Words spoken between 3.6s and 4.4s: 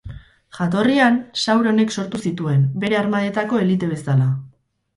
elite bezala.